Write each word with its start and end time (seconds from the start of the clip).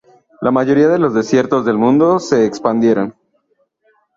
La 0.41 0.49
mayoría 0.49 0.87
de 0.87 0.97
los 0.97 1.13
desiertos 1.13 1.63
del 1.63 1.77
mundo 1.77 2.17
se 2.17 2.43
expandieron. 2.47 3.13